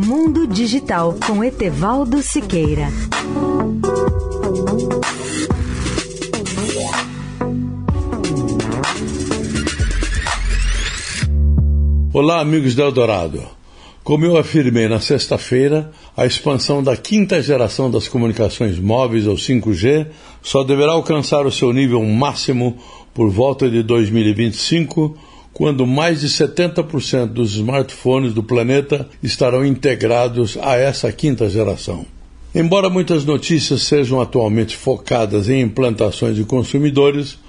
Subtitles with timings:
[0.00, 2.86] Mundo Digital com Etevaldo Siqueira.
[12.12, 13.42] Olá, amigos do Eldorado.
[14.04, 20.06] Como eu afirmei na sexta-feira, a expansão da quinta geração das comunicações móveis ou 5G
[20.40, 22.78] só deverá alcançar o seu nível máximo
[23.12, 25.18] por volta de 2025,
[25.58, 32.06] quando mais de 70% dos smartphones do planeta estarão integrados a essa quinta geração.
[32.54, 37.40] Embora muitas notícias sejam atualmente focadas em implantações de consumidores,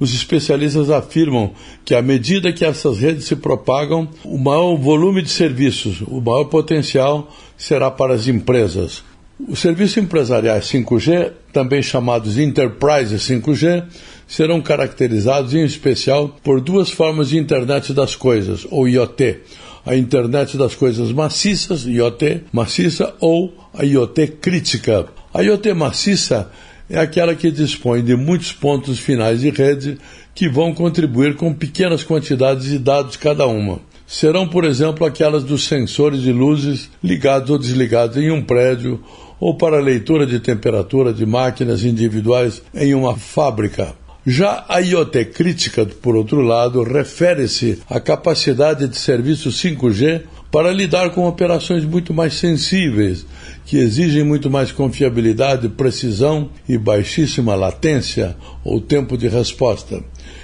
[0.00, 1.52] os especialistas afirmam
[1.84, 6.44] que, à medida que essas redes se propagam, o maior volume de serviços, o maior
[6.44, 9.04] potencial será para as empresas.
[9.46, 13.84] Os serviços empresariais 5G, também chamados Enterprise 5G,
[14.26, 19.38] serão caracterizados em especial por duas formas de internet das coisas, ou IoT.
[19.86, 25.06] A internet das coisas maciças, IoT maciça, ou a IoT crítica.
[25.32, 26.50] A IoT maciça
[26.90, 29.98] é aquela que dispõe de muitos pontos finais de rede
[30.34, 33.80] que vão contribuir com pequenas quantidades de dados cada uma.
[34.06, 39.00] Serão, por exemplo, aquelas dos sensores de luzes ligados ou desligados em um prédio
[39.40, 43.94] ou para leitura de temperatura de máquinas individuais em uma fábrica.
[44.26, 51.10] Já a IoT crítica, por outro lado, refere-se à capacidade de serviço 5G para lidar
[51.10, 53.24] com operações muito mais sensíveis,
[53.64, 60.02] que exigem muito mais confiabilidade, precisão e baixíssima latência ou tempo de resposta.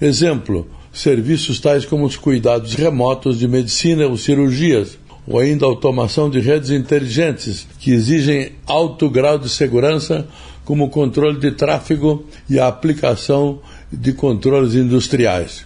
[0.00, 6.40] Exemplo: serviços tais como os cuidados remotos de medicina ou cirurgias, ou ainda automação de
[6.40, 10.26] redes inteligentes, que exigem alto grau de segurança,
[10.64, 13.60] como o controle de tráfego e a aplicação
[13.92, 15.64] de controles industriais.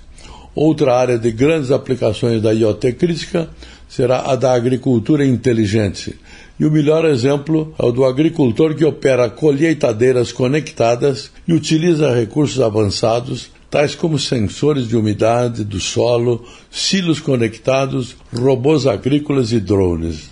[0.54, 3.48] Outra área de grandes aplicações da IoT crítica
[3.88, 6.18] será a da agricultura inteligente.
[6.58, 12.60] E o melhor exemplo é o do agricultor que opera colheitadeiras conectadas e utiliza recursos
[12.60, 20.30] avançados, tais como sensores de umidade do solo, silos conectados, robôs agrícolas e drones.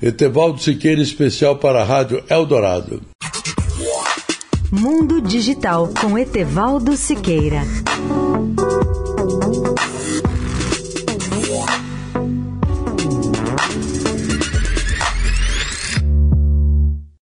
[0.00, 3.02] Etevaldo Siqueira, especial para a Rádio Eldorado.
[4.72, 7.62] Mundo Digital com Etevaldo Siqueira.